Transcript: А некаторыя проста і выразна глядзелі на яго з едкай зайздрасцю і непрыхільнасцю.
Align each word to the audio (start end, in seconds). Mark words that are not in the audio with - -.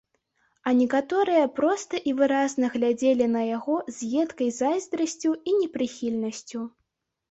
А 0.69 0.71
некаторыя 0.79 1.43
проста 1.59 2.01
і 2.13 2.15
выразна 2.23 2.65
глядзелі 2.77 3.31
на 3.37 3.45
яго 3.55 3.79
з 4.01 4.13
едкай 4.25 4.49
зайздрасцю 4.61 5.39
і 5.49 5.59
непрыхільнасцю. 5.63 6.69